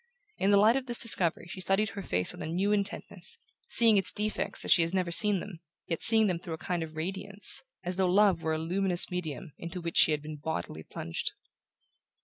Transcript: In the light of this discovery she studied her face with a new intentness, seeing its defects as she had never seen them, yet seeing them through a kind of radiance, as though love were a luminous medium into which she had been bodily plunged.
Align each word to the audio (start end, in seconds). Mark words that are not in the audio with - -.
In 0.39 0.49
the 0.49 0.57
light 0.57 0.75
of 0.75 0.87
this 0.87 0.99
discovery 0.99 1.45
she 1.47 1.61
studied 1.61 1.89
her 1.89 2.01
face 2.01 2.31
with 2.31 2.41
a 2.41 2.47
new 2.47 2.71
intentness, 2.71 3.37
seeing 3.69 3.97
its 3.97 4.11
defects 4.11 4.65
as 4.65 4.73
she 4.73 4.81
had 4.81 4.95
never 4.95 5.11
seen 5.11 5.39
them, 5.39 5.59
yet 5.85 6.01
seeing 6.01 6.25
them 6.25 6.39
through 6.39 6.55
a 6.55 6.57
kind 6.57 6.81
of 6.81 6.95
radiance, 6.95 7.61
as 7.83 7.97
though 7.97 8.07
love 8.09 8.41
were 8.41 8.53
a 8.53 8.57
luminous 8.57 9.11
medium 9.11 9.51
into 9.59 9.79
which 9.79 9.97
she 9.99 10.09
had 10.09 10.23
been 10.23 10.37
bodily 10.37 10.81
plunged. 10.81 11.33